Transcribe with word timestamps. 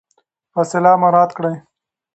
فاصله 0.53 0.91
مراعات 1.01 1.31
کړئ. 1.37 1.55